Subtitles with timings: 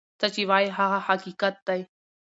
[0.19, 1.81] څه چی وای هغه حقیقت دی.